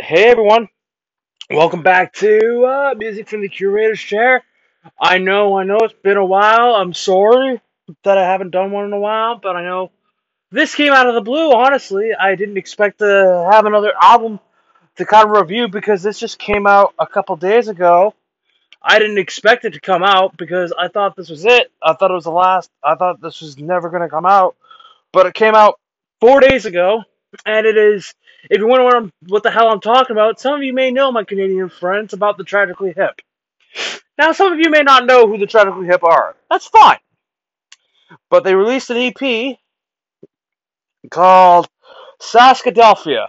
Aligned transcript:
Hey 0.00 0.30
everyone, 0.30 0.70
welcome 1.50 1.82
back 1.82 2.14
to 2.14 2.64
uh, 2.64 2.94
Music 2.96 3.28
from 3.28 3.42
the 3.42 3.50
Curator's 3.50 4.00
Chair. 4.00 4.42
I 4.98 5.18
know, 5.18 5.58
I 5.58 5.64
know 5.64 5.76
it's 5.82 5.92
been 6.02 6.16
a 6.16 6.24
while. 6.24 6.74
I'm 6.74 6.94
sorry 6.94 7.60
that 8.04 8.16
I 8.16 8.24
haven't 8.24 8.50
done 8.50 8.72
one 8.72 8.86
in 8.86 8.94
a 8.94 8.98
while, 8.98 9.36
but 9.36 9.56
I 9.56 9.62
know 9.62 9.90
this 10.50 10.74
came 10.74 10.94
out 10.94 11.06
of 11.06 11.14
the 11.14 11.20
blue. 11.20 11.52
Honestly, 11.52 12.14
I 12.18 12.34
didn't 12.34 12.56
expect 12.56 13.00
to 13.00 13.48
have 13.52 13.66
another 13.66 13.92
album 14.00 14.40
to 14.96 15.04
kind 15.04 15.26
of 15.26 15.36
review 15.36 15.68
because 15.68 16.02
this 16.02 16.18
just 16.18 16.38
came 16.38 16.66
out 16.66 16.94
a 16.98 17.06
couple 17.06 17.36
days 17.36 17.68
ago. 17.68 18.14
I 18.82 18.98
didn't 18.98 19.18
expect 19.18 19.66
it 19.66 19.74
to 19.74 19.80
come 19.80 20.02
out 20.02 20.34
because 20.38 20.72
I 20.72 20.88
thought 20.88 21.14
this 21.14 21.28
was 21.28 21.44
it. 21.44 21.70
I 21.82 21.92
thought 21.92 22.10
it 22.10 22.14
was 22.14 22.24
the 22.24 22.30
last. 22.30 22.70
I 22.82 22.94
thought 22.94 23.20
this 23.20 23.42
was 23.42 23.58
never 23.58 23.90
going 23.90 24.02
to 24.02 24.08
come 24.08 24.26
out, 24.26 24.56
but 25.12 25.26
it 25.26 25.34
came 25.34 25.54
out 25.54 25.78
four 26.20 26.40
days 26.40 26.64
ago, 26.64 27.04
and 27.44 27.66
it 27.66 27.76
is. 27.76 28.14
If 28.48 28.58
you 28.58 28.66
wonder 28.66 28.84
what, 28.84 28.96
I'm, 28.96 29.12
what 29.28 29.42
the 29.42 29.50
hell 29.50 29.68
I'm 29.68 29.80
talking 29.80 30.14
about, 30.14 30.40
some 30.40 30.54
of 30.54 30.62
you 30.62 30.72
may 30.72 30.90
know 30.90 31.12
my 31.12 31.24
Canadian 31.24 31.68
friends 31.68 32.12
about 32.12 32.38
the 32.38 32.44
Tragically 32.44 32.94
Hip. 32.96 33.20
Now, 34.16 34.32
some 34.32 34.52
of 34.52 34.58
you 34.58 34.70
may 34.70 34.82
not 34.82 35.06
know 35.06 35.26
who 35.26 35.38
the 35.38 35.46
Tragically 35.46 35.86
Hip 35.86 36.02
are. 36.04 36.36
That's 36.50 36.66
fine. 36.66 36.98
But 38.28 38.44
they 38.44 38.54
released 38.54 38.90
an 38.90 38.96
EP 38.96 39.58
called 41.10 41.68
Saskadelphia, 42.20 43.26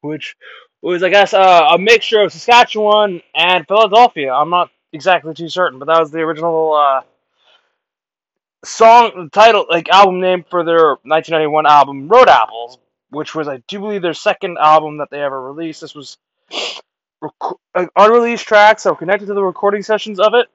which 0.00 0.36
was, 0.82 1.02
I 1.02 1.08
guess, 1.10 1.34
uh, 1.34 1.70
a 1.72 1.78
mixture 1.78 2.22
of 2.22 2.32
Saskatchewan 2.32 3.22
and 3.34 3.66
Philadelphia. 3.66 4.32
I'm 4.32 4.50
not 4.50 4.70
exactly 4.92 5.34
too 5.34 5.48
certain, 5.48 5.78
but 5.78 5.86
that 5.86 6.00
was 6.00 6.10
the 6.10 6.20
original 6.20 6.74
uh, 6.74 7.02
song 8.64 9.30
title, 9.32 9.66
like 9.68 9.88
album 9.88 10.20
name 10.20 10.44
for 10.48 10.64
their 10.64 10.96
1991 11.02 11.66
album 11.66 12.08
Road 12.08 12.28
Apples, 12.28 12.78
which 13.10 13.34
was, 13.34 13.48
I 13.48 13.58
do 13.68 13.80
believe, 13.80 14.02
their 14.02 14.14
second 14.14 14.58
album 14.58 14.98
that 14.98 15.10
they 15.10 15.22
ever 15.22 15.40
released. 15.40 15.80
This 15.80 15.94
was 15.94 16.18
rec- 17.20 17.32
uh, 17.74 17.86
unreleased 17.96 18.46
tracks 18.46 18.82
that 18.82 18.90
were 18.90 18.96
connected 18.96 19.26
to 19.26 19.34
the 19.34 19.44
recording 19.44 19.82
sessions 19.82 20.20
of 20.20 20.34
it, 20.34 20.48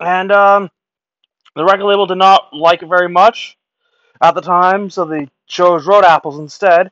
and 0.00 0.32
um, 0.32 0.70
the 1.54 1.64
record 1.64 1.84
label 1.84 2.06
did 2.06 2.18
not 2.18 2.54
like 2.54 2.82
it 2.82 2.88
very 2.88 3.08
much 3.08 3.56
at 4.20 4.34
the 4.34 4.40
time, 4.40 4.90
so 4.90 5.04
they 5.04 5.28
chose 5.46 5.86
Road 5.86 6.04
Apples 6.04 6.38
instead. 6.38 6.90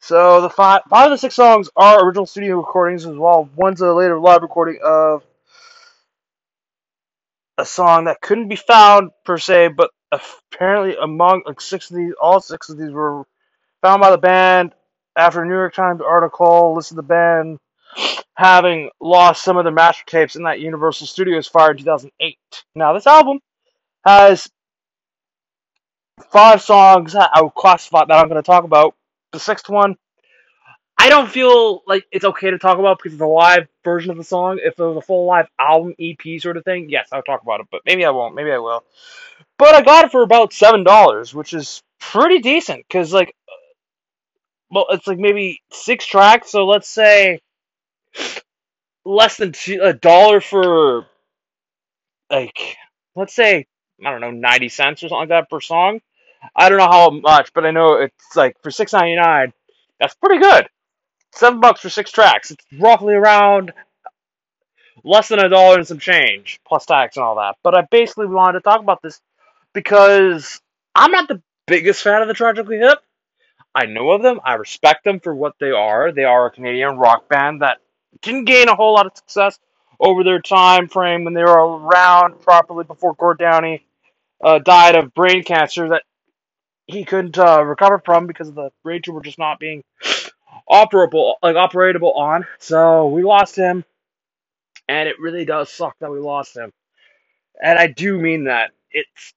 So 0.00 0.40
the 0.40 0.50
five, 0.50 0.82
five 0.88 1.06
of 1.06 1.12
the 1.12 1.18
six 1.18 1.34
songs 1.34 1.68
are 1.76 2.04
original 2.04 2.26
studio 2.26 2.56
recordings 2.58 3.06
as 3.06 3.16
well. 3.16 3.48
One's 3.56 3.80
a 3.80 3.92
later 3.92 4.18
live 4.18 4.42
recording 4.42 4.78
of 4.84 5.24
a 7.58 7.64
song 7.64 8.04
that 8.04 8.20
couldn't 8.20 8.48
be 8.48 8.56
found 8.56 9.10
per 9.24 9.38
se, 9.38 9.68
but 9.68 9.90
apparently 10.12 10.96
among 11.00 11.42
like 11.46 11.60
six 11.60 11.90
of 11.90 11.96
these, 11.96 12.12
all 12.20 12.40
six 12.40 12.68
of 12.68 12.78
these 12.78 12.90
were 12.90 13.24
found 13.86 14.00
by 14.00 14.10
the 14.10 14.18
band 14.18 14.74
after 15.14 15.42
a 15.42 15.46
New 15.46 15.54
York 15.54 15.72
Times 15.72 16.00
article 16.04 16.74
listed 16.74 16.98
the 16.98 17.04
band 17.04 17.60
having 18.34 18.90
lost 19.00 19.44
some 19.44 19.56
of 19.56 19.64
their 19.64 19.72
master 19.72 20.02
tapes 20.06 20.34
in 20.34 20.42
that 20.42 20.58
Universal 20.58 21.06
Studios 21.06 21.46
fire 21.46 21.70
in 21.70 21.78
2008. 21.78 22.36
Now 22.74 22.94
this 22.94 23.06
album 23.06 23.38
has 24.04 24.50
five 26.32 26.62
songs 26.62 27.14
I 27.14 27.40
would 27.40 27.54
classify 27.54 28.04
that 28.04 28.12
I'm 28.12 28.28
going 28.28 28.42
to 28.42 28.46
talk 28.46 28.64
about. 28.64 28.96
The 29.30 29.38
sixth 29.38 29.68
one 29.68 29.94
I 30.98 31.08
don't 31.08 31.30
feel 31.30 31.82
like 31.86 32.06
it's 32.10 32.24
okay 32.24 32.50
to 32.50 32.58
talk 32.58 32.80
about 32.80 32.98
because 32.98 33.12
it's 33.12 33.22
a 33.22 33.26
live 33.26 33.68
version 33.84 34.10
of 34.10 34.16
the 34.16 34.24
song. 34.24 34.58
If 34.60 34.80
it 34.80 34.82
was 34.82 34.96
a 34.96 35.00
full 35.00 35.26
live 35.26 35.46
album 35.60 35.94
EP 36.00 36.40
sort 36.40 36.56
of 36.56 36.64
thing, 36.64 36.88
yes, 36.88 37.10
I'll 37.12 37.22
talk 37.22 37.42
about 37.42 37.60
it. 37.60 37.66
But 37.70 37.82
maybe 37.86 38.04
I 38.04 38.10
won't. 38.10 38.34
Maybe 38.34 38.50
I 38.50 38.58
will. 38.58 38.82
But 39.58 39.76
I 39.76 39.82
got 39.82 40.06
it 40.06 40.10
for 40.10 40.22
about 40.22 40.52
seven 40.52 40.82
dollars, 40.82 41.32
which 41.32 41.52
is 41.52 41.84
pretty 42.00 42.40
decent. 42.40 42.84
Cause 42.88 43.12
like, 43.12 43.36
well, 44.70 44.86
it's 44.90 45.06
like 45.06 45.18
maybe 45.18 45.62
six 45.70 46.06
tracks. 46.06 46.50
So 46.50 46.66
let's 46.66 46.88
say 46.88 47.40
less 49.04 49.36
than 49.36 49.54
a 49.82 49.92
dollar 49.92 50.40
for 50.40 51.06
like, 52.30 52.76
let's 53.14 53.34
say 53.34 53.66
I 54.04 54.10
don't 54.10 54.20
know, 54.20 54.30
ninety 54.30 54.68
cents 54.68 55.02
or 55.02 55.08
something 55.08 55.20
like 55.20 55.28
that 55.30 55.50
per 55.50 55.60
song. 55.60 56.00
I 56.54 56.68
don't 56.68 56.78
know 56.78 56.86
how 56.86 57.10
much, 57.10 57.52
but 57.54 57.64
I 57.64 57.70
know 57.70 57.94
it's 57.94 58.36
like 58.36 58.56
for 58.62 58.70
six 58.70 58.92
ninety 58.92 59.16
nine. 59.16 59.52
That's 59.98 60.14
pretty 60.14 60.40
good. 60.40 60.68
Seven 61.32 61.60
bucks 61.60 61.80
for 61.80 61.88
six 61.90 62.10
tracks. 62.10 62.50
It's 62.50 62.64
roughly 62.78 63.14
around 63.14 63.72
less 65.04 65.28
than 65.28 65.38
a 65.38 65.48
dollar 65.48 65.78
and 65.78 65.86
some 65.86 65.98
change, 65.98 66.60
plus 66.66 66.86
tax 66.86 67.16
and 67.16 67.24
all 67.24 67.36
that. 67.36 67.56
But 67.62 67.76
I 67.76 67.82
basically 67.90 68.26
wanted 68.26 68.58
to 68.58 68.60
talk 68.60 68.80
about 68.80 69.02
this 69.02 69.20
because 69.72 70.60
I'm 70.94 71.12
not 71.12 71.28
the 71.28 71.42
biggest 71.66 72.02
fan 72.02 72.22
of 72.22 72.28
the 72.28 72.34
Tragically 72.34 72.78
Hip. 72.78 72.98
I 73.76 73.86
know 73.86 74.12
of 74.12 74.22
them. 74.22 74.40
I 74.44 74.54
respect 74.56 75.04
them 75.04 75.20
for 75.20 75.36
what 75.36 75.54
they 75.60 75.72
are. 75.72 76.12
They 76.12 76.24
are 76.24 76.48
a 76.48 76.52
Canadian 76.52 76.98
rock 76.98 77.28
band 77.28 77.62
that 77.62 77.78
didn't 78.22 78.46
gain 78.46 78.68
a 78.70 78.76
whole 78.76 78.94
lot 78.94 79.06
of 79.06 79.16
success 79.16 79.60
over 80.00 80.24
their 80.24 80.42
time 80.42 80.88
frame 80.88 81.24
when 81.24 81.34
they 81.34 81.44
were 81.44 81.78
around 81.78 82.40
properly 82.42 82.84
before 82.84 83.14
Gord 83.14 83.38
Downie 83.40 83.86
uh, 84.42 84.60
died 84.60 84.96
of 84.96 85.14
brain 85.14 85.44
cancer 85.44 85.90
that 85.90 86.04
he 86.86 87.04
couldn't 87.04 87.38
uh, 87.38 87.64
recover 87.64 88.00
from 88.04 88.26
because 88.26 88.52
the 88.52 88.70
brain 88.84 89.02
tumor 89.02 89.22
just 89.22 89.38
not 89.38 89.60
being 89.60 89.84
operable, 90.70 91.34
like 91.42 91.56
operatable 91.56 92.16
on. 92.16 92.46
So 92.60 93.08
we 93.08 93.22
lost 93.24 93.56
him, 93.56 93.84
and 94.88 95.08
it 95.08 95.20
really 95.20 95.44
does 95.46 95.70
suck 95.70 95.96
that 96.00 96.12
we 96.12 96.20
lost 96.20 96.56
him. 96.56 96.72
And 97.62 97.78
I 97.78 97.88
do 97.88 98.18
mean 98.18 98.44
that. 98.44 98.72
It's 98.92 99.34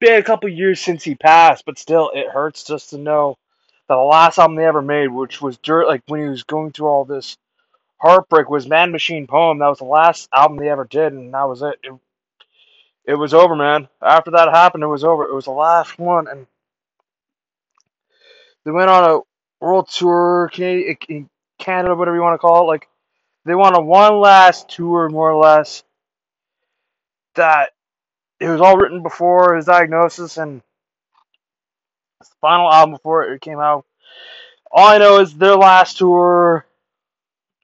been 0.00 0.20
a 0.20 0.24
couple 0.24 0.48
years 0.50 0.80
since 0.80 1.04
he 1.04 1.14
passed, 1.16 1.64
but 1.66 1.78
still, 1.78 2.10
it 2.14 2.28
hurts 2.28 2.64
just 2.64 2.90
to 2.90 2.98
know 2.98 3.36
the 3.96 3.96
last 3.96 4.38
album 4.38 4.56
they 4.56 4.66
ever 4.66 4.82
made, 4.82 5.08
which 5.08 5.42
was 5.42 5.58
dirt, 5.58 5.88
like 5.88 6.02
when 6.08 6.22
he 6.22 6.28
was 6.28 6.44
going 6.44 6.72
through 6.72 6.88
all 6.88 7.04
this 7.06 7.38
heartbreak, 7.98 8.50
was 8.50 8.68
Man 8.68 8.92
Machine 8.92 9.26
Poem. 9.26 9.58
That 9.60 9.68
was 9.68 9.78
the 9.78 9.84
last 9.86 10.28
album 10.34 10.58
they 10.58 10.70
ever 10.70 10.86
did, 10.86 11.12
and 11.14 11.34
that 11.34 11.48
was 11.48 11.62
it. 11.62 11.76
It, 11.82 11.94
it 13.06 13.14
was 13.14 13.34
over, 13.34 13.56
man. 13.56 13.88
After 14.02 14.32
that 14.32 14.48
happened, 14.50 14.84
it 14.84 14.88
was 14.88 15.04
over. 15.04 15.24
It 15.26 15.34
was 15.34 15.46
the 15.46 15.52
last 15.52 15.98
one, 15.98 16.28
and 16.28 16.46
they 18.64 18.72
went 18.72 18.90
on 18.90 19.04
a 19.10 19.64
world 19.64 19.88
tour, 19.90 20.50
in 20.56 20.62
eh, 20.64 20.94
eh, 21.10 21.22
Canada, 21.58 21.94
whatever 21.96 22.16
you 22.16 22.22
want 22.22 22.34
to 22.34 22.38
call 22.38 22.64
it. 22.64 22.68
Like 22.68 22.88
they 23.46 23.54
went 23.56 23.76
on 23.76 23.86
one 23.86 24.20
last 24.20 24.68
tour, 24.70 25.08
more 25.10 25.30
or 25.32 25.42
less. 25.42 25.84
That 27.36 27.70
it 28.40 28.48
was 28.48 28.60
all 28.60 28.76
written 28.78 29.02
before 29.02 29.56
his 29.56 29.66
diagnosis, 29.66 30.38
and 30.38 30.62
it's 32.20 32.30
the 32.30 32.36
final 32.40 32.70
album 32.70 32.94
before 32.94 33.24
it 33.24 33.40
came 33.40 33.60
out. 33.60 33.84
All 34.70 34.88
I 34.88 34.98
know 34.98 35.20
is 35.20 35.34
their 35.34 35.56
last 35.56 35.98
tour 35.98 36.66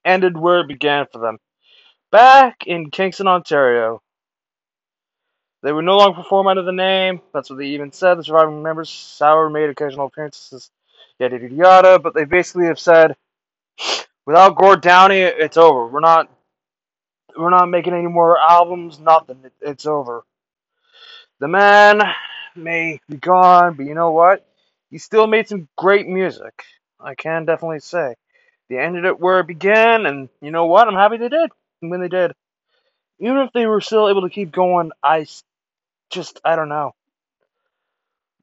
ended 0.05 0.37
where 0.37 0.61
it 0.61 0.69
began 0.69 1.07
for 1.11 1.19
them. 1.19 1.39
Back 2.13 2.67
in 2.67 2.91
Kingston, 2.91 3.27
Ontario. 3.27 4.01
They 5.63 5.73
would 5.73 5.85
no 5.85 5.97
longer 5.97 6.23
perform 6.23 6.47
under 6.47 6.63
the 6.63 6.73
name. 6.73 7.21
That's 7.33 7.49
what 7.49 7.59
they 7.59 7.69
even 7.69 7.91
said. 7.91 8.19
The 8.19 8.25
surviving 8.25 8.63
members, 8.63 8.91
Sour, 8.91 9.49
made 9.49 9.71
occasional 9.71 10.07
appearances, 10.07 10.71
yada 11.19 11.39
yada 11.39 11.55
yada. 11.55 11.99
But 11.99 12.15
they 12.15 12.25
basically 12.25 12.67
have 12.67 12.79
said, 12.79 13.17
without 14.27 14.57
Gord 14.57 14.83
Downie, 14.83 15.21
it's 15.21 15.57
over. 15.57 15.87
We're 15.87 16.01
not, 16.01 16.31
we're 17.37 17.51
not 17.51 17.71
making 17.71 17.95
any 17.95 18.07
more 18.07 18.39
albums. 18.39 19.01
Nothing. 19.01 19.39
It, 19.43 19.53
it's 19.63 19.87
over. 19.87 20.25
The 21.41 21.49
man 21.49 22.03
may 22.57 23.01
be 23.09 23.17
gone, 23.19 23.75
but 23.75 23.87
you 23.87 23.95
know 23.95 24.13
what? 24.13 24.47
He 24.91 24.99
still 24.99 25.27
made 25.27 25.49
some 25.49 25.69
great 25.79 26.09
music. 26.09 26.65
I 27.01 27.15
can 27.15 27.47
definitely 27.47 27.81
say. 27.81 28.15
They 28.71 28.79
ended 28.79 29.05
it 29.07 29.21
where 29.21 29.41
it 29.41 29.49
began, 29.49 30.07
and 30.07 30.29
you 30.43 30.51
know 30.53 30.67
what? 30.67 30.89
I'm 30.89 30.95
happy 30.95 31.19
they 31.19 31.31
did 31.31 31.51
And 31.83 31.91
when 31.91 32.01
they 32.03 32.09
did. 32.09 32.33
Even 33.21 33.39
if 33.39 33.53
they 33.55 33.67
were 33.67 33.81
still 33.83 34.09
able 34.11 34.23
to 34.23 34.31
keep 34.31 34.53
going, 34.53 34.93
I 35.03 35.27
just 36.11 36.41
I 36.45 36.57
don't 36.57 36.69
know. 36.71 36.93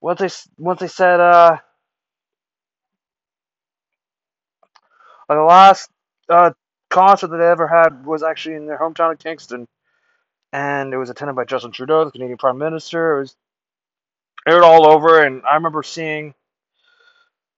Once 0.02 0.20
they 0.20 0.30
once 0.64 0.80
they 0.82 0.88
said 0.90 1.20
uh, 1.20 1.58
the 5.30 5.36
last 5.36 5.90
uh 6.30 6.52
concert 6.90 7.28
that 7.30 7.38
they 7.38 7.47
ever 7.47 7.68
had 7.68 8.06
was 8.06 8.24
actually 8.24 8.56
in 8.56 8.68
their 8.68 8.80
hometown 8.80 9.14
of 9.14 9.20
Kingston, 9.20 9.68
and 10.53 10.94
it 10.94 10.97
was 10.97 11.09
attended 11.09 11.35
by 11.35 11.46
Justin 11.46 11.72
Trudeau, 11.72 12.06
the 12.06 12.12
Canadian 12.12 12.38
Prime 12.38 12.58
Minister. 12.59 13.18
It 13.18 13.22
was 13.22 13.35
aired 14.47 14.64
all 14.64 14.88
over, 14.88 15.23
and 15.23 15.43
I 15.49 15.55
remember 15.55 15.84
seeing 15.84 16.34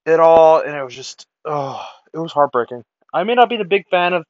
it 0.06 0.19
all, 0.19 0.62
and 0.62 0.75
it 0.75 0.83
was 0.83 0.95
just 0.95 1.27
oh, 1.45 1.85
it 2.13 2.19
was 2.19 2.31
heartbreaking. 2.31 2.83
I 3.13 3.24
may 3.24 3.35
not 3.35 3.50
be 3.50 3.57
the 3.57 3.65
big 3.65 3.88
fan 3.89 4.13
of 4.13 4.25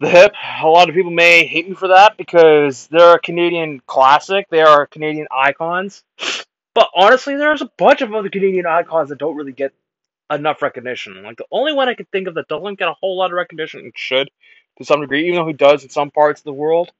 the 0.00 0.08
hip. 0.08 0.34
A 0.62 0.66
lot 0.66 0.88
of 0.88 0.94
people 0.94 1.10
may 1.10 1.46
hate 1.46 1.68
me 1.68 1.74
for 1.74 1.88
that 1.88 2.16
because 2.16 2.86
they're 2.88 3.14
a 3.14 3.20
Canadian 3.20 3.80
classic. 3.86 4.48
They 4.50 4.62
are 4.62 4.86
Canadian 4.86 5.28
icons. 5.30 6.02
But 6.74 6.88
honestly, 6.94 7.36
there's 7.36 7.62
a 7.62 7.70
bunch 7.78 8.02
of 8.02 8.12
other 8.12 8.28
Canadian 8.28 8.66
icons 8.66 9.10
that 9.10 9.18
don't 9.18 9.36
really 9.36 9.52
get 9.52 9.72
enough 10.30 10.62
recognition. 10.62 11.22
Like 11.22 11.36
the 11.36 11.46
only 11.52 11.72
one 11.72 11.88
I 11.88 11.94
can 11.94 12.06
think 12.06 12.26
of 12.26 12.34
that 12.34 12.48
doesn't 12.48 12.78
get 12.78 12.88
a 12.88 12.94
whole 12.94 13.16
lot 13.16 13.30
of 13.30 13.36
recognition 13.36 13.80
and 13.80 13.92
should 13.94 14.28
to 14.78 14.84
some 14.84 15.00
degree, 15.00 15.26
even 15.28 15.36
though 15.36 15.46
he 15.46 15.52
does 15.52 15.84
in 15.84 15.90
some 15.90 16.10
parts 16.10 16.40
of 16.40 16.44
the 16.44 16.52
world, 16.52 16.90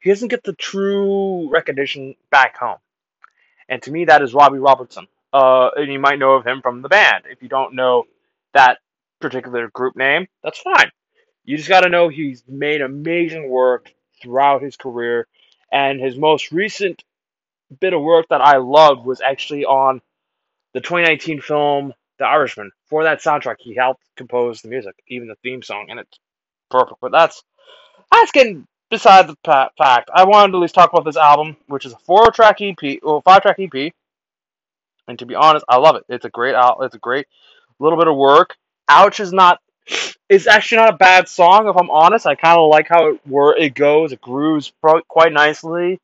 he 0.00 0.10
doesn't 0.10 0.28
get 0.28 0.44
the 0.44 0.52
true 0.52 1.50
recognition 1.50 2.14
back 2.30 2.56
home. 2.56 2.78
And 3.68 3.82
to 3.82 3.90
me, 3.90 4.06
that 4.06 4.22
is 4.22 4.34
Robbie 4.34 4.58
Robertson. 4.58 5.06
Uh, 5.32 5.70
and 5.76 5.92
you 5.92 5.98
might 5.98 6.18
know 6.18 6.32
of 6.32 6.46
him 6.46 6.62
from 6.62 6.82
the 6.82 6.88
band. 6.88 7.24
If 7.30 7.42
you 7.42 7.48
don't 7.48 7.74
know 7.74 8.04
that 8.54 8.78
particular 9.20 9.68
group 9.68 9.94
name, 9.96 10.26
that's 10.42 10.58
fine. 10.58 10.90
You 11.44 11.56
just 11.56 11.68
got 11.68 11.80
to 11.80 11.88
know 11.88 12.08
he's 12.08 12.42
made 12.46 12.80
amazing 12.80 13.48
work 13.48 13.92
throughout 14.20 14.62
his 14.62 14.76
career, 14.76 15.26
and 15.70 16.00
his 16.00 16.16
most 16.16 16.50
recent 16.50 17.04
bit 17.80 17.92
of 17.92 18.02
work 18.02 18.26
that 18.30 18.40
I 18.40 18.56
loved 18.56 19.04
was 19.04 19.20
actually 19.20 19.64
on 19.64 20.00
the 20.72 20.80
2019 20.80 21.40
film 21.40 21.92
The 22.18 22.24
Irishman. 22.24 22.70
For 22.88 23.04
that 23.04 23.20
soundtrack, 23.20 23.56
he 23.60 23.74
helped 23.74 24.02
compose 24.16 24.62
the 24.62 24.68
music, 24.68 24.94
even 25.08 25.28
the 25.28 25.36
theme 25.42 25.62
song, 25.62 25.86
and 25.90 26.00
it's 26.00 26.18
perfect. 26.70 27.00
But 27.00 27.12
that's 27.12 27.42
that's 28.10 28.32
getting 28.32 28.66
beside 28.90 29.28
the 29.28 29.36
fact. 29.76 30.10
I 30.12 30.24
wanted 30.24 30.52
to 30.52 30.58
at 30.58 30.60
least 30.62 30.74
talk 30.74 30.92
about 30.92 31.04
this 31.04 31.16
album, 31.16 31.56
which 31.66 31.86
is 31.86 31.92
a 31.92 31.98
four-track 31.98 32.60
EP, 32.60 33.00
well, 33.02 33.20
five-track 33.22 33.58
EP. 33.58 33.92
And 35.06 35.18
to 35.18 35.26
be 35.26 35.34
honest, 35.34 35.64
I 35.68 35.76
love 35.76 35.96
it. 35.96 36.04
It's 36.08 36.24
a 36.24 36.30
great 36.30 36.54
out. 36.54 36.78
It's 36.82 36.94
a 36.94 36.98
great 36.98 37.26
little 37.78 37.98
bit 37.98 38.08
of 38.08 38.16
work. 38.16 38.56
Ouch 38.88 39.20
is 39.20 39.32
not. 39.32 39.60
It's 40.28 40.46
actually 40.46 40.78
not 40.78 40.94
a 40.94 40.98
bad 40.98 41.28
song. 41.28 41.68
If 41.68 41.76
I'm 41.76 41.90
honest, 41.90 42.26
I 42.26 42.34
kind 42.34 42.58
of 42.58 42.68
like 42.68 42.88
how 42.88 43.08
it 43.08 43.20
where 43.24 43.56
it 43.56 43.74
goes. 43.74 44.12
It 44.12 44.20
grooves 44.20 44.70
quite 45.08 45.32
nicely. 45.32 45.98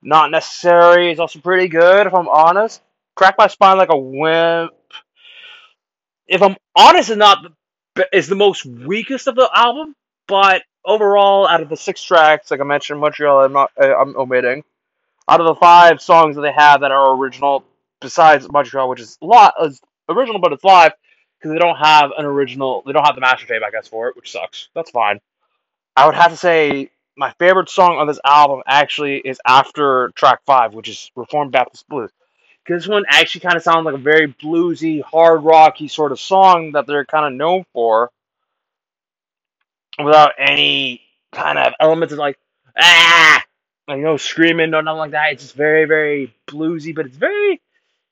Not 0.00 0.30
necessary. 0.30 1.10
It's 1.10 1.18
also 1.18 1.40
pretty 1.40 1.66
good. 1.66 2.06
If 2.06 2.14
I'm 2.14 2.28
honest, 2.28 2.80
crack 3.16 3.34
my 3.36 3.48
spine 3.48 3.78
like 3.78 3.90
a 3.90 3.96
whip. 3.96 4.70
If 6.28 6.42
I'm 6.42 6.56
honest, 6.76 7.10
is 7.10 7.16
not 7.16 7.38
is 8.12 8.28
the 8.28 8.36
most 8.36 8.64
weakest 8.64 9.26
of 9.26 9.34
the 9.34 9.50
album, 9.52 9.96
but 10.28 10.62
overall, 10.86 11.46
out 11.46 11.60
of 11.60 11.68
the 11.68 11.76
six 11.76 12.02
tracks, 12.02 12.50
like 12.50 12.60
I 12.60 12.64
mentioned, 12.64 13.00
Montreal, 13.00 13.44
I'm 13.44 13.52
not, 13.52 13.70
eh, 13.76 13.92
I'm 13.92 14.16
omitting. 14.16 14.64
Out 15.28 15.40
of 15.40 15.46
the 15.46 15.56
five 15.56 16.00
songs 16.00 16.36
that 16.36 16.42
they 16.42 16.52
have 16.52 16.80
that 16.80 16.92
are 16.92 17.16
original, 17.16 17.64
besides 18.00 18.50
Montreal, 18.50 18.88
which 18.88 19.00
is 19.00 19.18
a 19.20 19.26
lot 19.26 19.54
is 19.62 19.80
original, 20.08 20.40
but 20.40 20.52
it's 20.52 20.64
live 20.64 20.92
because 21.38 21.52
they 21.52 21.58
don't 21.58 21.76
have 21.76 22.12
an 22.16 22.24
original. 22.24 22.82
They 22.86 22.92
don't 22.92 23.04
have 23.04 23.16
the 23.16 23.20
master 23.20 23.46
tape, 23.46 23.62
I 23.66 23.70
guess, 23.70 23.88
for 23.88 24.08
it, 24.08 24.16
which 24.16 24.30
sucks. 24.30 24.68
That's 24.74 24.90
fine. 24.90 25.20
I 25.96 26.06
would 26.06 26.14
have 26.14 26.30
to 26.30 26.36
say 26.36 26.90
my 27.16 27.32
favorite 27.38 27.68
song 27.68 27.96
on 27.96 28.06
this 28.06 28.20
album 28.24 28.62
actually 28.66 29.16
is 29.18 29.40
after 29.46 30.10
track 30.14 30.40
five, 30.46 30.74
which 30.74 30.88
is 30.88 31.10
Reformed 31.16 31.52
Baptist 31.52 31.88
Blues. 31.88 32.10
Because 32.64 32.82
this 32.82 32.88
one 32.88 33.04
actually 33.08 33.42
kind 33.42 33.56
of 33.56 33.62
sounds 33.62 33.84
like 33.84 33.94
a 33.94 33.98
very 33.98 34.28
bluesy, 34.28 35.02
hard 35.02 35.42
rocky 35.42 35.88
sort 35.88 36.12
of 36.12 36.20
song 36.20 36.72
that 36.72 36.86
they're 36.86 37.04
kind 37.04 37.24
of 37.24 37.32
known 37.32 37.64
for, 37.72 38.10
without 40.02 40.32
any 40.38 41.02
kind 41.32 41.58
of 41.58 41.72
elements 41.80 42.12
of 42.12 42.18
like 42.18 42.38
ah, 42.78 43.42
like 43.88 44.00
no 44.00 44.16
screaming 44.16 44.74
or 44.74 44.82
nothing 44.82 44.98
like 44.98 45.10
that. 45.12 45.32
It's 45.32 45.42
just 45.42 45.54
very, 45.54 45.84
very 45.84 46.34
bluesy, 46.46 46.94
but 46.94 47.06
it's 47.06 47.16
very, 47.16 47.60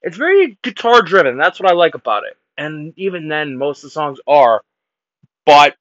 it's 0.03 0.17
very 0.17 0.59
guitar 0.63 1.03
driven. 1.03 1.37
That's 1.37 1.61
what 1.61 1.71
I 1.71 1.75
like 1.75 1.95
about 1.95 2.25
it. 2.25 2.37
And 2.57 2.95
even 2.97 3.29
then, 3.29 3.57
most 3.57 3.79
of 3.79 3.89
the 3.89 3.91
songs 3.91 4.21
are, 4.27 4.63
but 5.45 5.77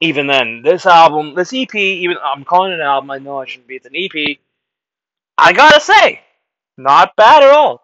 even 0.00 0.26
then, 0.26 0.62
this 0.62 0.84
album, 0.84 1.34
this 1.34 1.52
EP, 1.54 1.74
even 1.74 2.16
I'm 2.22 2.44
calling 2.44 2.72
it 2.72 2.80
an 2.80 2.80
album. 2.80 3.10
I 3.10 3.18
know 3.18 3.38
I 3.38 3.46
shouldn't 3.46 3.68
be. 3.68 3.76
It's 3.76 3.86
an 3.86 3.94
EP. 3.94 4.38
I 5.38 5.52
gotta 5.52 5.80
say, 5.80 6.20
not 6.76 7.14
bad 7.16 7.44
at 7.44 7.50
all. 7.50 7.82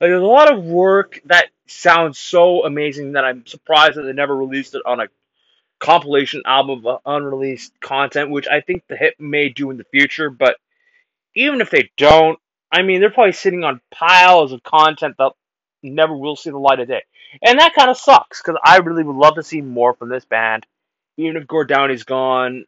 Like, 0.00 0.10
there's 0.10 0.22
a 0.22 0.26
lot 0.26 0.52
of 0.52 0.64
work 0.64 1.20
that 1.24 1.46
sounds 1.66 2.18
so 2.18 2.64
amazing 2.64 3.12
that 3.12 3.24
I'm 3.24 3.44
surprised 3.46 3.96
that 3.96 4.02
they 4.02 4.12
never 4.12 4.36
released 4.36 4.74
it 4.74 4.82
on 4.86 5.00
a 5.00 5.08
compilation 5.78 6.42
album 6.44 6.86
of 6.86 7.00
unreleased 7.04 7.72
content, 7.80 8.30
which 8.30 8.48
I 8.48 8.60
think 8.60 8.84
the 8.88 8.96
hip 8.96 9.14
may 9.18 9.48
do 9.48 9.70
in 9.70 9.76
the 9.76 9.84
future. 9.84 10.30
But 10.30 10.56
even 11.34 11.60
if 11.60 11.70
they 11.70 11.90
don't, 11.96 12.38
I 12.72 12.82
mean, 12.82 13.00
they're 13.00 13.10
probably 13.10 13.32
sitting 13.32 13.64
on 13.64 13.80
piles 13.90 14.52
of 14.52 14.62
content 14.62 15.16
that 15.18 15.32
never 15.82 16.16
will 16.16 16.36
see 16.36 16.50
the 16.50 16.58
light 16.58 16.80
of 16.80 16.88
day. 16.88 17.02
And 17.42 17.58
that 17.58 17.74
kind 17.74 17.90
of 17.90 17.96
sucks 17.96 18.42
because 18.42 18.58
I 18.64 18.78
really 18.78 19.04
would 19.04 19.16
love 19.16 19.36
to 19.36 19.42
see 19.42 19.60
more 19.60 19.94
from 19.94 20.08
this 20.08 20.24
band. 20.24 20.66
Even 21.16 21.36
if 21.36 21.46
Gord 21.46 21.68
Downie's 21.68 22.04
gone, 22.04 22.64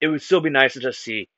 it 0.00 0.08
would 0.08 0.22
still 0.22 0.40
be 0.40 0.50
nice 0.50 0.74
to 0.74 0.80
just 0.80 1.00
see 1.00 1.28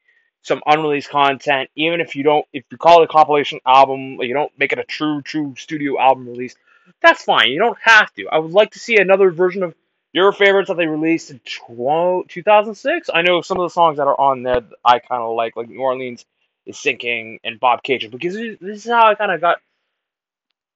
some 0.43 0.63
unreleased 0.67 1.11
content. 1.11 1.71
Even 1.77 2.01
if 2.01 2.17
you 2.17 2.23
don't, 2.23 2.47
if 2.53 2.65
you 2.71 2.79
call 2.79 3.03
it 3.03 3.05
a 3.05 3.09
compilation 3.09 3.61
album, 3.67 4.19
you 4.21 4.35
don't 4.35 4.53
make 4.59 4.73
it 4.73 4.79
a 4.79 4.85
true, 4.85 5.23
true 5.23 5.55
studio 5.57 5.99
album 5.99 6.27
release. 6.27 6.55
That's 7.03 7.23
fine. 7.23 7.51
You 7.51 7.59
don't 7.59 7.79
have 7.83 8.13
to. 8.15 8.29
I 8.29 8.39
would 8.39 8.53
like 8.53 8.73
to 8.73 8.79
see 8.79 8.97
another 8.97 9.31
version 9.31 9.63
of 9.63 9.75
your 10.13 10.33
favorites 10.33 10.69
that 10.69 10.77
they 10.77 10.87
released 10.87 11.31
in 11.31 11.41
2006. 11.45 13.11
I 13.13 13.23
know 13.23 13.43
some 13.43 13.59
of 13.59 13.65
the 13.65 13.73
songs 13.73 13.99
that 13.99 14.07
are 14.07 14.21
on 14.21 14.43
there 14.43 14.63
I 14.85 14.99
kind 14.99 15.23
of 15.23 15.37
like, 15.37 15.57
like 15.57 15.69
New 15.69 15.81
Orleans 15.81 16.25
is 16.67 16.79
Sinking 16.79 17.41
and 17.45 17.61
Bobcaygeon, 17.61 18.11
because 18.11 18.35
this 18.35 18.85
is 18.85 18.91
how 18.91 19.07
I 19.09 19.15
kind 19.15 19.33
of 19.33 19.41
got 19.41 19.59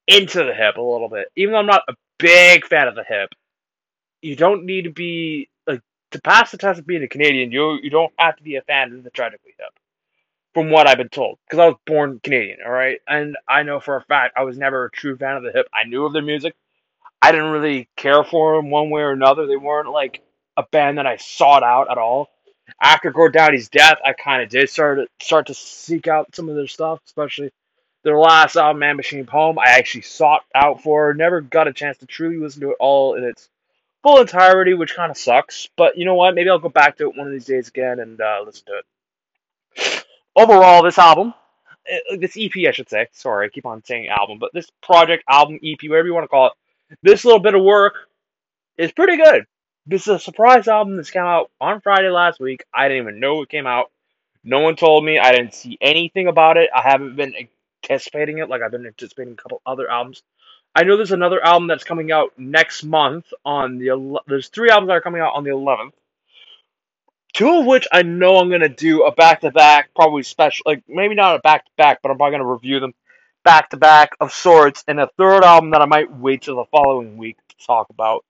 into 0.06 0.44
the 0.44 0.54
hip 0.54 0.76
a 0.76 0.82
little 0.82 1.08
bit. 1.08 1.28
Even 1.36 1.52
though 1.52 1.58
I'm 1.58 1.66
not 1.66 1.82
a 1.88 1.94
big 2.19 2.64
fan 2.66 2.88
of 2.88 2.94
the 2.94 3.04
hip, 3.04 3.31
you 4.22 4.36
don't 4.36 4.64
need 4.64 4.82
to 4.82 4.90
be 4.90 5.48
like 5.66 5.82
to 6.12 6.20
pass 6.20 6.50
the 6.50 6.58
test 6.58 6.78
of 6.78 6.87
being 6.87 7.02
a 7.02 7.08
Canadian. 7.08 7.52
You 7.52 7.78
you 7.82 7.90
don't 7.90 8.12
have 8.19 8.37
to 8.37 8.42
be 8.42 8.56
a 8.56 8.62
fan 8.62 8.92
of 8.92 9.02
the 9.02 9.10
tragically 9.10 9.54
hip, 9.58 9.72
from 10.54 10.70
what 10.70 10.88
I've 10.88 10.98
been 10.98 11.08
told. 11.08 11.38
Because 11.46 11.58
I 11.58 11.66
was 11.66 11.76
born 11.87 12.20
Canadian, 12.22 12.58
all 12.64 12.72
right, 12.72 13.00
and 13.08 13.37
I 13.48 13.64
know 13.64 13.80
for 13.80 13.96
a 13.96 14.02
fact 14.04 14.38
I 14.38 14.44
was 14.44 14.56
never 14.56 14.87
a 14.87 14.90
true 14.90 15.16
fan 15.16 15.37
of 15.37 15.42
the 15.42 15.52
hip. 15.52 15.66
I 15.75 15.84
knew 15.88 16.06
of 16.06 16.12
their 16.12 16.22
music. 16.22 16.54
I 17.25 17.32
didn't 17.32 17.53
really 17.53 17.88
care 17.97 18.23
for 18.23 18.56
them 18.56 18.69
one 18.69 18.91
way 18.91 19.00
or 19.00 19.12
another. 19.12 19.47
They 19.47 19.56
weren't 19.56 19.88
like 19.88 20.21
a 20.59 20.62
band 20.62 20.99
that 20.99 21.06
I 21.06 21.17
sought 21.17 21.62
out 21.62 21.91
at 21.91 21.97
all. 21.97 22.29
After 22.79 23.11
Gord 23.11 23.32
Downie's 23.32 23.71
death, 23.71 23.97
I 24.05 24.12
kind 24.12 24.43
of 24.43 24.50
did 24.50 24.69
start 24.69 24.99
to, 24.99 25.25
start 25.25 25.47
to 25.47 25.55
seek 25.55 26.06
out 26.06 26.37
some 26.37 26.50
of 26.50 26.55
their 26.55 26.67
stuff, 26.67 27.00
especially 27.06 27.50
their 28.03 28.19
last 28.19 28.56
album, 28.56 28.81
Man 28.81 28.99
Machine 28.99 29.25
Poem. 29.25 29.59
I 29.59 29.71
actually 29.71 30.03
sought 30.03 30.43
out 30.55 30.82
for, 30.82 31.15
never 31.15 31.41
got 31.41 31.67
a 31.67 31.73
chance 31.73 31.97
to 31.99 32.06
truly 32.06 32.37
listen 32.37 32.61
to 32.61 32.73
it 32.73 32.76
all 32.79 33.15
in 33.15 33.25
its 33.25 33.49
full 34.03 34.21
entirety, 34.21 34.75
which 34.75 34.94
kind 34.94 35.11
of 35.11 35.17
sucks. 35.17 35.71
But 35.79 35.97
you 35.97 36.05
know 36.05 36.17
what? 36.17 36.35
Maybe 36.35 36.50
I'll 36.50 36.59
go 36.59 36.69
back 36.69 36.99
to 36.99 37.09
it 37.09 37.17
one 37.17 37.26
of 37.26 37.32
these 37.32 37.47
days 37.47 37.69
again 37.69 38.00
and 38.00 38.21
uh, 38.21 38.43
listen 38.44 38.67
to 38.67 38.81
it. 38.81 40.05
Overall, 40.37 40.82
this 40.82 40.99
album, 40.99 41.32
uh, 41.91 42.17
this 42.19 42.37
EP, 42.38 42.53
I 42.69 42.73
should 42.73 42.91
say. 42.91 43.06
Sorry, 43.12 43.47
I 43.47 43.49
keep 43.49 43.65
on 43.65 43.82
saying 43.82 44.09
album, 44.09 44.38
but 44.38 44.50
this 44.53 44.71
project, 44.82 45.25
album, 45.26 45.59
EP, 45.65 45.79
whatever 45.88 46.06
you 46.06 46.12
want 46.12 46.25
to 46.25 46.29
call 46.29 46.49
it, 46.49 46.53
this 47.02 47.25
little 47.25 47.40
bit 47.40 47.54
of 47.54 47.62
work 47.62 47.94
is 48.76 48.92
pretty 48.92 49.16
good. 49.16 49.44
This 49.86 50.02
is 50.02 50.08
a 50.08 50.19
surprise 50.19 50.69
album 50.69 50.96
that's 50.96 51.10
came 51.10 51.22
out 51.22 51.50
on 51.60 51.81
Friday 51.81 52.08
last 52.08 52.40
week. 52.40 52.64
I 52.72 52.88
didn't 52.88 53.02
even 53.02 53.20
know 53.20 53.42
it 53.42 53.50
came 53.50 53.66
out. 53.66 53.90
No 54.42 54.60
one 54.60 54.76
told 54.76 55.04
me. 55.04 55.19
I 55.19 55.32
didn't 55.32 55.54
see 55.54 55.78
anything 55.81 56.26
about 56.26 56.56
it. 56.56 56.70
I 56.75 56.82
haven't 56.82 57.16
been 57.16 57.34
anticipating 57.82 58.38
it 58.38 58.48
like 58.48 58.62
I've 58.62 58.70
been 58.70 58.86
anticipating 58.86 59.34
a 59.34 59.36
couple 59.36 59.60
other 59.66 59.90
albums. 59.90 60.22
I 60.75 60.84
know 60.84 60.96
there's 60.96 61.12
another 61.12 61.42
album 61.44 61.69
that's 61.69 61.84
coming 61.84 62.10
out 62.12 62.32
next 62.38 62.82
month 62.82 63.26
on 63.44 63.78
the. 63.78 64.19
There's 64.26 64.48
three 64.48 64.70
albums 64.70 64.88
that 64.88 64.94
are 64.94 65.00
coming 65.00 65.20
out 65.20 65.34
on 65.34 65.44
the 65.44 65.50
11th. 65.50 65.92
Two 67.32 67.61
of 67.61 67.66
which 67.66 67.87
I 67.92 68.02
know 68.02 68.37
I'm 68.38 68.50
gonna 68.50 68.68
do 68.68 69.04
a 69.04 69.12
back 69.12 69.40
to 69.40 69.50
back, 69.50 69.90
probably 69.94 70.23
special, 70.23 70.62
like 70.66 70.82
maybe 70.88 71.14
not 71.14 71.37
a 71.37 71.40
back 71.40 71.64
to 71.64 71.70
back, 71.76 72.00
but 72.02 72.11
I'm 72.11 72.16
probably 72.16 72.38
gonna 72.38 72.50
review 72.50 72.80
them 72.80 72.94
back 73.44 73.70
to 73.70 73.76
back 73.76 74.12
of 74.20 74.32
sorts, 74.32 74.82
and 74.88 74.98
a 74.98 75.08
third 75.16 75.44
album 75.44 75.70
that 75.70 75.82
I 75.82 75.86
might 75.86 76.10
wait 76.12 76.42
till 76.42 76.56
the 76.56 76.64
following 76.64 77.16
week 77.16 77.36
to 77.48 77.66
talk 77.66 77.90
about. 77.90 78.24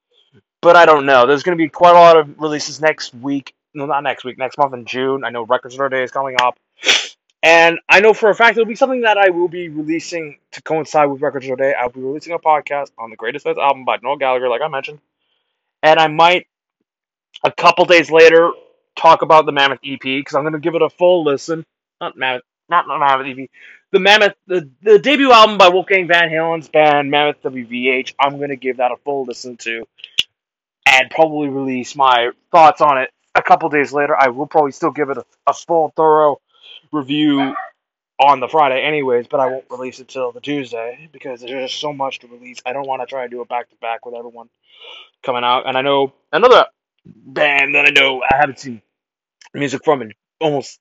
But 0.61 0.76
I 0.76 0.87
don't 0.87 1.06
know. 1.06 1.26
There's 1.26 1.42
going 1.42 1.56
to 1.56 1.62
be 1.62 1.68
quite 1.68 1.94
a 1.94 2.00
lot 2.00 2.16
of 2.16 2.40
releases 2.40 2.80
next 2.80 3.14
week. 3.14 3.54
No, 3.75 3.87
not 3.87 4.02
next 4.02 4.25
week. 4.25 4.38
Next 4.38 4.56
month 4.59 4.75
in 4.75 4.85
June. 4.85 5.25
I 5.25 5.30
know 5.30 5.44
Record 5.44 5.73
Store 5.73 5.88
Day 5.88 6.02
is 6.02 6.11
coming 6.11 6.37
up. 6.40 6.59
And 7.42 7.78
I 7.90 8.00
know 8.00 8.14
for 8.14 8.30
a 8.30 8.35
fact 8.35 8.56
it'll 8.56 8.66
be 8.66 8.75
something 8.75 9.02
that 9.02 9.18
I 9.18 9.28
will 9.28 9.49
be 9.49 9.68
releasing 9.68 10.38
to 10.52 10.62
coincide 10.62 11.11
with 11.11 11.21
Record 11.21 11.44
Store 11.44 11.56
Day. 11.56 11.75
I'll 11.78 11.90
be 11.90 12.00
releasing 12.00 12.33
a 12.33 12.38
podcast 12.38 12.90
on 12.97 13.11
the 13.11 13.16
Greatest 13.16 13.47
Hits 13.47 13.59
album 13.59 13.85
by 13.85 13.99
Noel 14.02 14.16
Gallagher, 14.16 14.49
like 14.49 14.62
I 14.62 14.68
mentioned. 14.68 15.00
And 15.83 16.00
I 16.00 16.06
might, 16.06 16.47
a 17.44 17.52
couple 17.52 17.85
days 17.85 18.11
later, 18.11 18.50
talk 18.97 19.21
about 19.21 19.44
the 19.44 19.52
Mammoth 19.52 19.80
EP 19.85 20.00
because 20.00 20.35
I'm 20.35 20.42
going 20.42 20.54
to 20.54 20.59
give 20.59 20.75
it 20.75 20.80
a 20.80 20.88
full 20.88 21.25
listen. 21.25 21.66
Not 22.00 22.16
Mammoth, 22.16 22.44
not 22.71 22.88
Mammoth 22.88 23.26
EP 23.26 23.50
the 23.95 24.01
Mammoth, 24.01 24.35
the, 24.49 24.69
the 24.83 24.99
debut 24.99 25.31
album 25.31 25.57
by 25.57 25.69
Wolfgang 25.69 26.09
Van 26.09 26.29
Halen's 26.29 26.69
band 26.69 27.13
Mammoth 27.13 27.41
WVH. 27.43 28.15
I'm 28.19 28.41
gonna 28.41 28.57
give 28.57 28.79
that 28.79 28.91
a 28.91 28.97
full 28.97 29.25
listen 29.25 29.57
to, 29.59 29.87
and 30.85 31.09
probably 31.11 31.49
release 31.49 31.95
my 31.95 32.31
thoughts 32.51 32.81
on 32.81 32.99
it 32.99 33.11
a 33.37 33.43
couple 33.43 33.69
days 33.69 33.93
later. 33.93 34.17
I 34.19 34.29
will 34.29 34.49
probably 34.49 34.73
still 34.73 34.91
give 34.91 35.11
it 35.11 35.19
a, 35.19 35.25
a 35.47 35.55
full, 35.55 35.93
thorough 35.97 36.41
review 36.91 37.55
on 38.19 38.41
the 38.41 38.49
Friday, 38.49 38.83
anyways, 38.83 39.29
but 39.29 39.39
I 39.39 39.47
won't 39.47 39.65
release 39.71 40.01
it 40.01 40.09
till 40.09 40.33
the 40.33 40.41
Tuesday 40.41 41.09
because 41.13 41.41
there's 41.41 41.71
just 41.71 41.81
so 41.81 41.93
much 41.93 42.19
to 42.19 42.27
release. 42.27 42.59
I 42.67 42.73
don't 42.73 42.89
want 42.89 43.01
to 43.01 43.07
try 43.07 43.23
and 43.23 43.31
do 43.31 43.43
a 43.43 43.47
back 43.47 43.71
to 43.71 43.77
back 43.77 44.05
with 44.05 44.17
everyone 44.17 44.49
coming 45.23 45.45
out. 45.45 45.69
And 45.69 45.79
I 45.79 45.83
know 45.83 46.13
another 46.33 46.67
band 47.07 47.77
that 47.77 47.87
I 47.87 47.91
know 47.91 48.23
I 48.29 48.39
haven't 48.39 48.59
seen 48.59 48.83
music 49.55 49.85
from 49.85 50.03
in 50.03 50.15
almost 50.41 50.81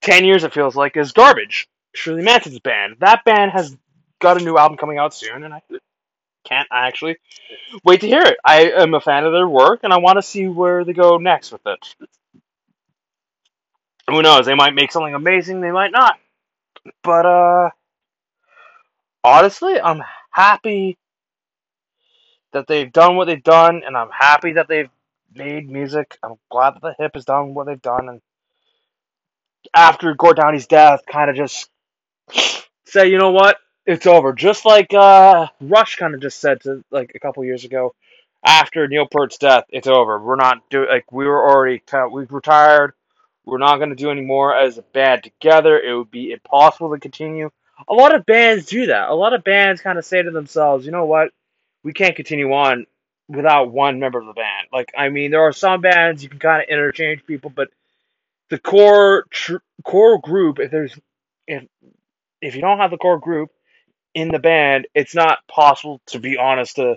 10 0.00 0.24
years, 0.24 0.42
it 0.42 0.52
feels 0.52 0.74
like, 0.74 0.96
is 0.96 1.12
Garbage. 1.12 1.68
Shirley 1.94 2.22
Manson's 2.22 2.58
band. 2.60 2.96
That 3.00 3.24
band 3.24 3.52
has 3.52 3.76
got 4.20 4.40
a 4.40 4.44
new 4.44 4.56
album 4.58 4.78
coming 4.78 4.98
out 4.98 5.14
soon, 5.14 5.44
and 5.44 5.54
I 5.54 5.62
can't 6.44 6.68
actually 6.72 7.16
wait 7.84 8.00
to 8.02 8.08
hear 8.08 8.22
it. 8.22 8.36
I 8.44 8.70
am 8.70 8.94
a 8.94 9.00
fan 9.00 9.24
of 9.24 9.32
their 9.32 9.48
work, 9.48 9.80
and 9.82 9.92
I 9.92 9.98
want 9.98 10.18
to 10.18 10.22
see 10.22 10.48
where 10.48 10.84
they 10.84 10.92
go 10.92 11.18
next 11.18 11.52
with 11.52 11.62
it. 11.66 11.94
Who 14.08 14.22
knows? 14.22 14.46
They 14.46 14.54
might 14.54 14.74
make 14.74 14.92
something 14.92 15.14
amazing. 15.14 15.60
They 15.60 15.70
might 15.70 15.92
not. 15.92 16.18
But 17.02 17.26
uh, 17.26 17.70
honestly, 19.24 19.80
I'm 19.80 20.02
happy 20.30 20.98
that 22.52 22.66
they've 22.66 22.92
done 22.92 23.16
what 23.16 23.26
they've 23.26 23.42
done, 23.42 23.82
and 23.86 23.96
I'm 23.96 24.10
happy 24.10 24.54
that 24.54 24.68
they've 24.68 24.90
made 25.34 25.70
music. 25.70 26.18
I'm 26.22 26.34
glad 26.50 26.74
that 26.74 26.82
the 26.82 26.94
hip 26.98 27.12
has 27.14 27.24
done 27.24 27.54
what 27.54 27.66
they've 27.66 27.80
done, 27.80 28.08
and 28.08 28.20
after 29.74 30.14
Gord 30.14 30.36
Downie's 30.36 30.66
death, 30.66 31.02
kind 31.10 31.30
of 31.30 31.36
just 31.36 31.70
say, 32.86 33.08
you 33.08 33.18
know 33.18 33.30
what, 33.30 33.58
it's 33.86 34.06
over. 34.06 34.32
Just 34.32 34.64
like 34.64 34.92
uh, 34.94 35.48
Rush 35.60 35.96
kind 35.96 36.14
of 36.14 36.20
just 36.20 36.40
said 36.40 36.60
to 36.62 36.84
like 36.90 37.12
a 37.14 37.18
couple 37.18 37.44
years 37.44 37.64
ago, 37.64 37.94
after 38.44 38.88
Neil 38.88 39.06
Peart's 39.06 39.38
death, 39.38 39.64
it's 39.68 39.86
over. 39.86 40.20
We're 40.20 40.36
not 40.36 40.68
doing 40.68 40.88
like 40.88 41.10
we 41.12 41.26
were 41.26 41.48
already 41.48 41.78
kind 41.78 42.06
of, 42.06 42.12
we've 42.12 42.32
retired. 42.32 42.94
We're 43.44 43.58
not 43.58 43.78
going 43.78 43.90
to 43.90 43.96
do 43.96 44.10
any 44.10 44.20
more 44.20 44.54
as 44.54 44.78
a 44.78 44.82
band 44.82 45.24
together. 45.24 45.78
It 45.78 45.96
would 45.96 46.10
be 46.10 46.32
impossible 46.32 46.92
to 46.94 47.00
continue. 47.00 47.50
A 47.88 47.94
lot 47.94 48.14
of 48.14 48.24
bands 48.24 48.66
do 48.66 48.86
that. 48.86 49.08
A 49.08 49.14
lot 49.14 49.32
of 49.32 49.42
bands 49.42 49.80
kind 49.80 49.98
of 49.98 50.04
say 50.04 50.22
to 50.22 50.30
themselves, 50.30 50.86
you 50.86 50.92
know 50.92 51.06
what, 51.06 51.30
we 51.82 51.92
can't 51.92 52.14
continue 52.14 52.52
on 52.52 52.86
without 53.28 53.72
one 53.72 53.98
member 53.98 54.20
of 54.20 54.26
the 54.26 54.32
band. 54.32 54.68
Like, 54.72 54.92
I 54.96 55.08
mean, 55.08 55.32
there 55.32 55.42
are 55.42 55.52
some 55.52 55.80
bands 55.80 56.22
you 56.22 56.28
can 56.28 56.38
kind 56.38 56.62
of 56.62 56.68
interchange 56.68 57.24
people, 57.26 57.50
but 57.50 57.70
the 58.50 58.58
core 58.58 59.24
tr- 59.30 59.56
core 59.84 60.20
group, 60.20 60.60
if 60.60 60.70
there's 60.70 60.96
if 61.46 61.64
if 62.42 62.54
you 62.54 62.60
don't 62.60 62.78
have 62.78 62.90
the 62.90 62.98
core 62.98 63.18
group 63.18 63.50
in 64.14 64.28
the 64.28 64.38
band, 64.38 64.86
it's 64.94 65.14
not 65.14 65.38
possible 65.48 66.02
to 66.08 66.18
be 66.18 66.36
honest 66.36 66.76
to 66.76 66.96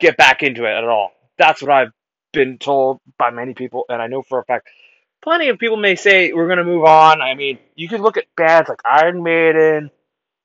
get 0.00 0.16
back 0.16 0.42
into 0.42 0.64
it 0.64 0.76
at 0.76 0.84
all. 0.84 1.12
That's 1.38 1.62
what 1.62 1.70
I've 1.70 1.92
been 2.32 2.58
told 2.58 3.00
by 3.18 3.30
many 3.30 3.54
people, 3.54 3.84
and 3.88 4.02
I 4.02 4.08
know 4.08 4.22
for 4.22 4.40
a 4.40 4.44
fact 4.44 4.68
plenty 5.22 5.48
of 5.48 5.58
people 5.58 5.76
may 5.76 5.94
say 5.94 6.32
we're 6.32 6.48
gonna 6.48 6.64
move 6.64 6.84
on. 6.84 7.20
I 7.22 7.34
mean, 7.34 7.58
you 7.74 7.88
can 7.88 8.02
look 8.02 8.16
at 8.16 8.24
bands 8.36 8.68
like 8.68 8.80
Iron 8.84 9.22
Maiden, 9.22 9.90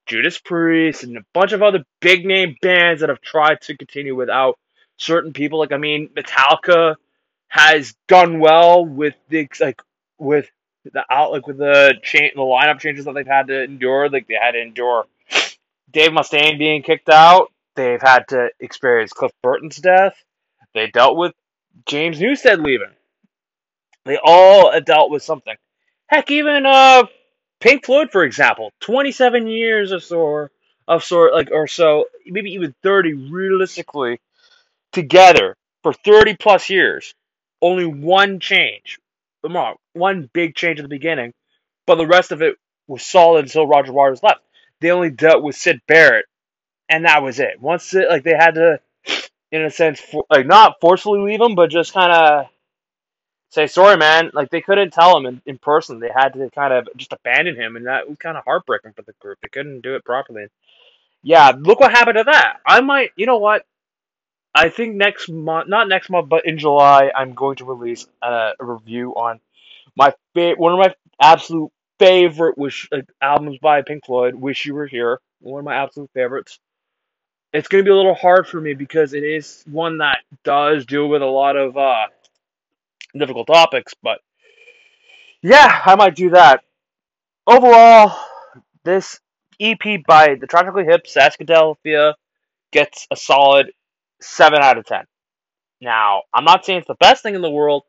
Judas 0.06 0.38
Priest, 0.40 1.04
and 1.04 1.18
a 1.18 1.26
bunch 1.34 1.52
of 1.52 1.62
other 1.62 1.84
big 2.00 2.26
name 2.26 2.56
bands 2.62 3.02
that 3.02 3.10
have 3.10 3.22
tried 3.22 3.62
to 3.62 3.78
continue 3.78 4.16
without 4.16 4.58
certain 4.98 5.34
people. 5.34 5.60
Like 5.60 5.72
I 5.72 5.78
mean, 5.78 6.10
Metallica 6.16 6.96
has 7.48 7.94
done 8.08 8.40
well 8.40 8.86
with 8.86 9.16
the 9.30 9.48
like 9.60 9.82
with 10.18 10.50
the 10.92 11.04
out 11.10 11.32
like 11.32 11.48
with 11.48 11.58
the 11.58 11.94
change 12.04 12.34
the 12.36 12.42
lineup 12.42 12.80
changes 12.80 13.06
that 13.06 13.14
they've 13.14 13.26
had 13.26 13.48
to 13.48 13.64
endure. 13.64 14.10
Like 14.10 14.28
they 14.28 14.36
had 14.40 14.52
to 14.52 14.62
endure 14.62 15.06
Dave 15.92 16.12
Mustaine 16.12 16.58
being 16.58 16.84
kicked 16.84 17.10
out. 17.10 17.52
They've 17.76 18.02
had 18.02 18.28
to 18.30 18.50
experience 18.60 19.14
Cliff 19.14 19.32
Burton's 19.42 19.78
death. 19.78 20.16
They 20.74 20.88
dealt 20.88 21.18
with 21.18 21.34
James 21.88 22.20
Newsted 22.20 22.64
leaving. 22.64 22.92
They 24.06 24.18
all 24.22 24.80
dealt 24.82 25.12
with 25.12 25.24
something. 25.24 25.56
Heck, 26.08 26.30
even 26.30 26.66
uh, 26.66 27.04
Pink 27.60 27.86
Floyd, 27.86 28.12
for 28.12 28.24
example, 28.24 28.72
twenty-seven 28.82 29.48
years 29.48 29.94
or 29.94 30.00
so, 30.00 30.50
of 30.88 31.04
sort 31.04 31.34
like 31.34 31.50
or 31.52 31.68
so, 31.68 32.06
maybe 32.26 32.52
even 32.52 32.76
thirty, 32.84 33.14
realistically, 33.14 34.20
together 34.92 35.56
for 35.82 35.94
thirty 35.94 36.36
plus 36.36 36.70
years. 36.70 37.16
Only 37.62 37.86
one 37.86 38.42
change, 38.42 39.00
one 39.94 40.30
big 40.34 40.56
change 40.56 40.80
at 40.80 40.84
the 40.84 40.90
beginning, 40.90 41.34
but 41.86 41.96
the 41.96 42.08
rest 42.08 42.32
of 42.32 42.42
it 42.42 42.56
was 42.88 43.06
solid 43.06 43.46
until 43.46 43.68
Roger 43.68 43.94
Waters 43.94 44.24
left. 44.24 44.42
They 44.80 44.92
only 44.92 45.10
dealt 45.10 45.44
with 45.44 45.56
Syd 45.56 45.82
Barrett, 45.88 46.26
and 46.90 47.06
that 47.06 47.24
was 47.24 47.40
it. 47.40 47.62
Once 47.62 47.94
it, 47.94 48.10
like 48.10 48.24
they 48.24 48.36
had 48.36 48.56
to, 48.56 48.80
in 49.52 49.64
a 49.64 49.70
sense, 49.70 50.00
for, 50.00 50.26
like 50.30 50.46
not 50.46 50.82
forcefully 50.82 51.20
leave 51.20 51.42
him, 51.42 51.56
but 51.56 51.70
just 51.70 51.94
kind 51.94 52.12
of 52.12 52.48
say 53.50 53.68
sorry, 53.68 53.98
man. 53.98 54.32
Like 54.34 54.50
they 54.50 54.62
couldn't 54.62 54.92
tell 54.92 55.18
him 55.18 55.26
in, 55.26 55.42
in 55.46 55.58
person. 55.58 56.00
They 56.00 56.12
had 56.14 56.30
to 56.30 56.50
kind 56.50 56.74
of 56.74 56.90
just 56.98 57.14
abandon 57.14 57.56
him, 57.56 57.76
and 57.76 57.88
that 57.88 58.08
was 58.10 58.18
kind 58.18 58.38
of 58.38 58.44
heartbreaking 58.44 58.94
for 58.94 59.04
the 59.04 59.14
group. 59.20 59.40
They 59.42 59.50
couldn't 59.50 59.82
do 59.82 59.96
it 59.96 60.04
properly. 60.04 60.48
Yeah, 61.22 61.54
look 61.58 61.80
what 61.80 61.92
happened 61.92 62.18
to 62.18 62.26
that. 62.26 62.58
I 62.66 62.82
might, 62.82 63.12
you 63.16 63.26
know 63.26 63.38
what? 63.38 63.66
I 64.56 64.70
think 64.70 64.96
next 64.96 65.30
month, 65.30 65.68
not 65.68 65.88
next 65.88 66.10
month, 66.10 66.30
but 66.30 66.46
in 66.46 66.58
July, 66.58 67.12
I'm 67.16 67.34
going 67.34 67.56
to 67.58 67.66
release 67.66 68.06
a, 68.22 68.52
a 68.60 68.66
review 68.66 69.12
on 69.12 69.40
my 69.96 70.14
fa- 70.34 70.56
one 70.58 70.74
of 70.74 70.80
my 70.80 70.94
absolute 71.20 71.72
favorite 72.00 72.58
wish 72.58 72.88
like, 72.92 73.06
albums 73.22 73.58
by 73.62 73.82
Pink 73.82 74.06
Floyd. 74.06 74.36
Wish 74.36 74.66
You 74.66 74.76
Were 74.76 74.88
Here, 74.88 75.20
one 75.40 75.60
of 75.60 75.66
my 75.66 75.76
absolute 75.76 76.12
favorites. 76.14 76.60
It's 77.52 77.68
going 77.68 77.84
to 77.84 77.88
be 77.88 77.92
a 77.92 77.96
little 77.96 78.16
hard 78.16 78.48
for 78.48 78.60
me 78.60 78.74
because 78.74 79.14
it 79.14 79.24
is 79.24 79.64
one 79.70 80.00
that 80.00 80.20
does 80.44 80.86
deal 80.86 81.08
with 81.08 81.22
a 81.22 81.28
lot 81.28 81.56
of 81.56 81.78
uh, 81.78 82.08
difficult 83.18 83.48
topics, 83.48 83.94
but 84.02 84.20
yeah, 85.42 85.82
I 85.86 85.96
might 85.96 86.16
do 86.16 86.32
that. 86.32 86.64
Overall, 87.46 88.18
this 88.84 89.20
EP 89.60 90.04
by 90.08 90.36
the 90.36 90.48
Tragically 90.48 90.86
Hip 90.86 91.06
Saskadelphia 91.06 92.14
gets 92.72 93.08
a 93.12 93.16
solid 93.16 93.72
7 94.26 94.60
out 94.62 94.78
of 94.78 94.86
10. 94.86 95.06
Now, 95.82 96.24
I'm 96.34 96.46
not 96.46 96.66
saying 96.66 96.80
it's 96.80 96.88
the 96.88 96.96
best 96.96 97.24
thing 97.24 97.36
in 97.36 97.42
the 97.42 97.52
world, 97.52 97.84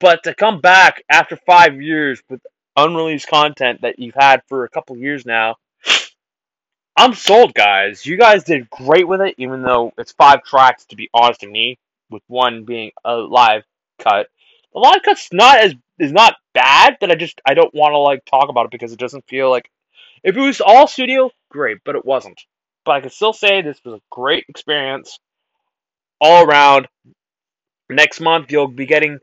but 0.00 0.22
to 0.24 0.34
come 0.34 0.60
back 0.60 1.02
after 1.10 1.36
five 1.36 1.80
years 1.82 2.22
with 2.28 2.40
unreleased 2.76 3.28
content 3.28 3.80
that 3.82 3.98
you've 3.98 4.14
had 4.14 4.42
for 4.48 4.64
a 4.64 4.68
couple 4.68 4.96
years 4.96 5.26
now, 5.26 5.56
I'm 6.96 7.14
sold, 7.14 7.54
guys. 7.54 8.06
You 8.06 8.16
guys 8.16 8.44
did 8.44 8.70
great 8.70 9.06
with 9.06 9.20
it, 9.20 9.34
even 9.38 9.62
though 9.62 9.92
it's 9.98 10.12
five 10.12 10.44
tracks, 10.44 10.84
to 10.86 10.96
be 10.96 11.10
honest 11.12 11.42
with 11.42 11.50
me, 11.50 11.78
with 12.10 12.22
one 12.28 12.64
being 12.64 12.92
a 13.04 13.16
live 13.16 13.64
cut. 13.98 14.28
The 14.72 14.78
live 14.78 15.02
cut's 15.04 15.32
not 15.32 15.58
as 15.58 15.74
is 15.98 16.12
not 16.12 16.36
bad, 16.54 16.98
but 17.00 17.10
I 17.10 17.16
just 17.16 17.40
I 17.44 17.54
don't 17.54 17.74
want 17.74 17.92
to 17.92 17.98
like 17.98 18.24
talk 18.24 18.48
about 18.48 18.66
it 18.66 18.70
because 18.70 18.92
it 18.92 18.98
doesn't 18.98 19.26
feel 19.26 19.50
like 19.50 19.70
if 20.22 20.36
it 20.36 20.40
was 20.40 20.60
all 20.60 20.86
studio, 20.86 21.30
great, 21.50 21.78
but 21.84 21.96
it 21.96 22.04
wasn't. 22.04 22.40
But 22.84 22.92
I 22.92 23.00
can 23.00 23.10
still 23.10 23.32
say 23.32 23.62
this 23.62 23.80
was 23.84 23.94
a 23.94 24.02
great 24.10 24.44
experience 24.48 25.18
all 26.20 26.44
around. 26.44 26.88
Next 27.90 28.20
month 28.20 28.52
you'll 28.52 28.68
be 28.68 28.86
getting 28.86 29.18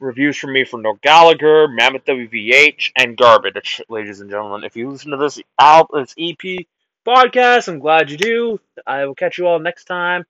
reviews 0.00 0.36
from 0.36 0.52
me 0.52 0.64
for 0.64 0.80
Noel 0.80 0.98
Gallagher, 1.02 1.68
Mammoth 1.68 2.04
WVH, 2.04 2.90
and 2.96 3.16
Garbage, 3.16 3.80
ladies 3.88 4.20
and 4.20 4.30
gentlemen. 4.30 4.64
If 4.64 4.76
you 4.76 4.90
listen 4.90 5.12
to 5.12 5.16
this 5.16 5.40
album, 5.58 6.02
this 6.02 6.14
EP 6.18 6.66
podcast, 7.06 7.68
I'm 7.68 7.78
glad 7.78 8.10
you 8.10 8.16
do. 8.16 8.60
I 8.86 9.04
will 9.04 9.14
catch 9.14 9.38
you 9.38 9.46
all 9.46 9.60
next 9.60 9.84
time. 9.84 10.24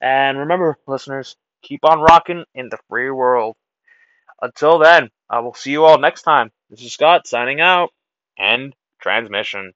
And 0.00 0.38
remember, 0.38 0.78
listeners, 0.86 1.36
keep 1.62 1.84
on 1.84 2.00
rocking 2.00 2.44
in 2.54 2.68
the 2.68 2.78
free 2.88 3.10
world. 3.10 3.56
Until 4.40 4.78
then, 4.78 5.10
I 5.30 5.38
will 5.40 5.54
see 5.54 5.70
you 5.70 5.84
all 5.84 5.98
next 5.98 6.22
time. 6.22 6.50
This 6.68 6.82
is 6.82 6.92
Scott 6.92 7.28
signing 7.28 7.60
out. 7.60 7.90
End 8.36 8.74
transmission. 9.00 9.72